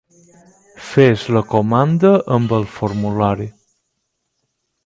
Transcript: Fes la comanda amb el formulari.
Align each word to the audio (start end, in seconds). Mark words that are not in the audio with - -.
Fes 0.91 1.25
la 1.37 1.43
comanda 1.51 2.13
amb 2.39 2.57
el 2.61 2.65
formulari. 2.79 3.49